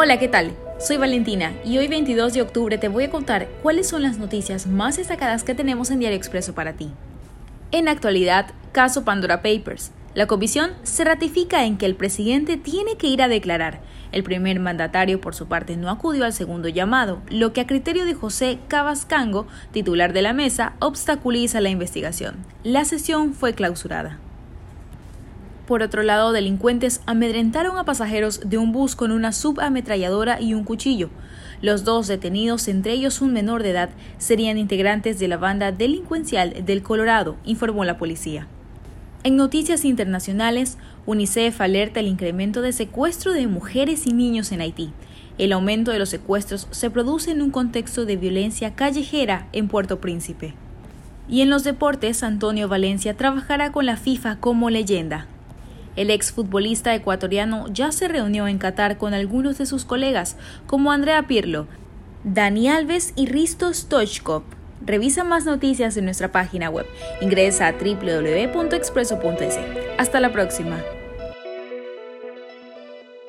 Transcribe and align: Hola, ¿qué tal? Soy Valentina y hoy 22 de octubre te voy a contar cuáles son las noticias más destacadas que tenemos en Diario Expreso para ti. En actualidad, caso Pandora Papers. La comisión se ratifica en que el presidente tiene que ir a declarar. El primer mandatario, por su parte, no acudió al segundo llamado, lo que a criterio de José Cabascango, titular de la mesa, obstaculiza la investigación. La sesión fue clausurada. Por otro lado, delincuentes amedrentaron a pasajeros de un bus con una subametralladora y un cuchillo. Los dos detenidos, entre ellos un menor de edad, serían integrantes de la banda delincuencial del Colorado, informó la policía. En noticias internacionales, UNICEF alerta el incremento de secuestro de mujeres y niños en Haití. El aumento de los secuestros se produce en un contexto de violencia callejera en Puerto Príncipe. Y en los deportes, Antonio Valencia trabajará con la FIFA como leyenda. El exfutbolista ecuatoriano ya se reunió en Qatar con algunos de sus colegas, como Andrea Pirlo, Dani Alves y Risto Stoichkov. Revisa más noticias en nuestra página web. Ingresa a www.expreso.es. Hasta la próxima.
Hola, 0.00 0.20
¿qué 0.20 0.28
tal? 0.28 0.52
Soy 0.78 0.96
Valentina 0.96 1.54
y 1.64 1.76
hoy 1.78 1.88
22 1.88 2.32
de 2.32 2.40
octubre 2.40 2.78
te 2.78 2.86
voy 2.86 3.02
a 3.02 3.10
contar 3.10 3.48
cuáles 3.64 3.88
son 3.88 4.02
las 4.02 4.16
noticias 4.16 4.68
más 4.68 4.96
destacadas 4.96 5.42
que 5.42 5.56
tenemos 5.56 5.90
en 5.90 5.98
Diario 5.98 6.16
Expreso 6.16 6.54
para 6.54 6.74
ti. 6.74 6.92
En 7.72 7.88
actualidad, 7.88 8.46
caso 8.70 9.04
Pandora 9.04 9.42
Papers. 9.42 9.90
La 10.14 10.28
comisión 10.28 10.70
se 10.84 11.02
ratifica 11.02 11.64
en 11.64 11.78
que 11.78 11.86
el 11.86 11.96
presidente 11.96 12.56
tiene 12.56 12.96
que 12.96 13.08
ir 13.08 13.22
a 13.22 13.26
declarar. 13.26 13.80
El 14.12 14.22
primer 14.22 14.60
mandatario, 14.60 15.20
por 15.20 15.34
su 15.34 15.48
parte, 15.48 15.76
no 15.76 15.90
acudió 15.90 16.24
al 16.24 16.32
segundo 16.32 16.68
llamado, 16.68 17.20
lo 17.28 17.52
que 17.52 17.62
a 17.62 17.66
criterio 17.66 18.04
de 18.04 18.14
José 18.14 18.60
Cabascango, 18.68 19.48
titular 19.72 20.12
de 20.12 20.22
la 20.22 20.32
mesa, 20.32 20.74
obstaculiza 20.78 21.60
la 21.60 21.70
investigación. 21.70 22.36
La 22.62 22.84
sesión 22.84 23.34
fue 23.34 23.52
clausurada. 23.52 24.20
Por 25.68 25.82
otro 25.82 26.02
lado, 26.02 26.32
delincuentes 26.32 27.02
amedrentaron 27.04 27.76
a 27.76 27.84
pasajeros 27.84 28.40
de 28.42 28.56
un 28.56 28.72
bus 28.72 28.96
con 28.96 29.12
una 29.12 29.32
subametralladora 29.32 30.40
y 30.40 30.54
un 30.54 30.64
cuchillo. 30.64 31.10
Los 31.60 31.84
dos 31.84 32.06
detenidos, 32.06 32.68
entre 32.68 32.94
ellos 32.94 33.20
un 33.20 33.34
menor 33.34 33.62
de 33.62 33.72
edad, 33.72 33.90
serían 34.16 34.56
integrantes 34.56 35.18
de 35.18 35.28
la 35.28 35.36
banda 35.36 35.70
delincuencial 35.70 36.64
del 36.64 36.82
Colorado, 36.82 37.36
informó 37.44 37.84
la 37.84 37.98
policía. 37.98 38.46
En 39.24 39.36
noticias 39.36 39.84
internacionales, 39.84 40.78
UNICEF 41.04 41.60
alerta 41.60 42.00
el 42.00 42.06
incremento 42.06 42.62
de 42.62 42.72
secuestro 42.72 43.34
de 43.34 43.46
mujeres 43.46 44.06
y 44.06 44.14
niños 44.14 44.52
en 44.52 44.62
Haití. 44.62 44.94
El 45.36 45.52
aumento 45.52 45.90
de 45.90 45.98
los 45.98 46.08
secuestros 46.08 46.66
se 46.70 46.88
produce 46.88 47.32
en 47.32 47.42
un 47.42 47.50
contexto 47.50 48.06
de 48.06 48.16
violencia 48.16 48.74
callejera 48.74 49.48
en 49.52 49.68
Puerto 49.68 50.00
Príncipe. 50.00 50.54
Y 51.28 51.42
en 51.42 51.50
los 51.50 51.62
deportes, 51.62 52.22
Antonio 52.22 52.68
Valencia 52.68 53.18
trabajará 53.18 53.70
con 53.70 53.84
la 53.84 53.98
FIFA 53.98 54.36
como 54.36 54.70
leyenda. 54.70 55.26
El 55.98 56.10
exfutbolista 56.10 56.94
ecuatoriano 56.94 57.66
ya 57.72 57.90
se 57.90 58.06
reunió 58.06 58.46
en 58.46 58.58
Qatar 58.58 58.98
con 58.98 59.14
algunos 59.14 59.58
de 59.58 59.66
sus 59.66 59.84
colegas, 59.84 60.36
como 60.68 60.92
Andrea 60.92 61.26
Pirlo, 61.26 61.66
Dani 62.22 62.68
Alves 62.68 63.12
y 63.16 63.26
Risto 63.26 63.74
Stoichkov. 63.74 64.44
Revisa 64.86 65.24
más 65.24 65.44
noticias 65.44 65.96
en 65.96 66.04
nuestra 66.04 66.30
página 66.30 66.70
web. 66.70 66.86
Ingresa 67.20 67.66
a 67.66 67.72
www.expreso.es. 67.72 69.58
Hasta 69.98 70.20
la 70.20 70.30
próxima. 70.30 70.78